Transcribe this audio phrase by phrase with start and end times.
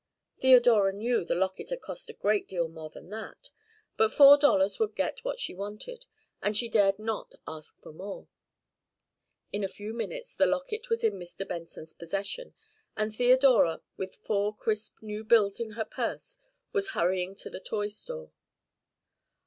[0.39, 3.51] Theodora knew the locket had cost a great deal more than that,
[3.97, 6.07] but four dollars would get what she wanted,
[6.41, 8.27] and she dared not ask for more.
[9.53, 11.47] In a few minutes the locket was in Mr.
[11.47, 12.55] Benson's possession,
[12.97, 16.39] and Theodora, with four crisp new bills in her purse,
[16.73, 18.31] was hurrying to the toy store.